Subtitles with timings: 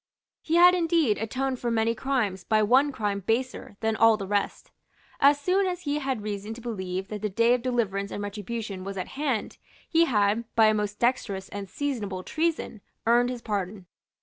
[0.41, 4.71] He had indeed atoned for many crimes by one crime baser than all the rest.
[5.19, 8.83] As soon as he had reason to believe that the day of deliverance and retribution
[8.83, 13.85] was at hand, he had, by a most dexterous and seasonable treason, earned his pardon.